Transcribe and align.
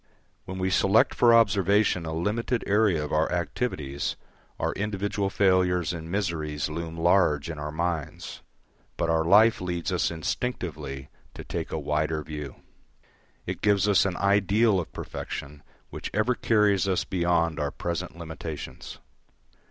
When 0.45 0.57
we 0.57 0.71
select 0.71 1.13
for 1.13 1.31
observation 1.31 2.07
a 2.07 2.11
limited 2.11 2.63
area 2.65 3.05
of 3.05 3.11
our 3.11 3.31
activities, 3.31 4.15
our 4.59 4.73
individual 4.73 5.29
failures 5.29 5.93
and 5.93 6.09
miseries 6.09 6.71
loom 6.71 6.97
large 6.97 7.51
in 7.51 7.59
our 7.59 7.71
minds; 7.71 8.41
but 8.97 9.11
our 9.11 9.23
life 9.23 9.61
leads 9.61 9.91
us 9.91 10.09
instinctively 10.09 11.09
to 11.35 11.43
take 11.43 11.71
a 11.71 11.77
wider 11.77 12.23
view. 12.23 12.55
It 13.45 13.61
gives 13.61 13.87
us 13.87 14.03
an 14.03 14.17
ideal 14.17 14.79
of 14.79 14.91
perfection 14.91 15.61
which 15.91 16.09
ever 16.15 16.33
carries 16.33 16.87
us 16.87 17.03
beyond 17.03 17.59
our 17.59 17.69
present 17.69 18.17
limitations. 18.17 18.97